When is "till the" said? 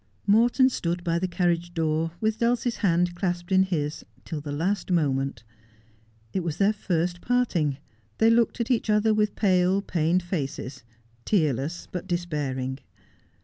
4.25-4.51